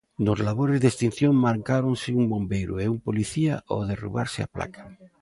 Nos 0.25 0.39
labores 0.47 0.79
de 0.81 0.87
extinción 0.91 1.33
mancáronse 1.47 2.09
un 2.19 2.25
bombeiro 2.33 2.73
e 2.83 2.85
un 2.93 2.99
policía 3.07 3.53
ao 3.71 3.79
derrubarse 3.91 4.39
a 4.43 4.51
placa. 4.57 4.81